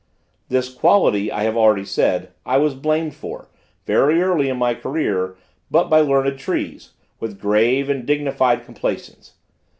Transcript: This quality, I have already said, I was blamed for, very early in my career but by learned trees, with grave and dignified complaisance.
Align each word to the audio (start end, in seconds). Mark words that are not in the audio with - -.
This 0.49 0.73
quality, 0.73 1.31
I 1.31 1.43
have 1.43 1.55
already 1.55 1.85
said, 1.85 2.33
I 2.43 2.57
was 2.57 2.73
blamed 2.73 3.13
for, 3.13 3.49
very 3.85 4.19
early 4.19 4.49
in 4.49 4.57
my 4.57 4.73
career 4.73 5.35
but 5.69 5.91
by 5.91 5.99
learned 6.01 6.39
trees, 6.39 6.93
with 7.19 7.39
grave 7.39 7.87
and 7.87 8.03
dignified 8.03 8.65
complaisance. 8.65 9.35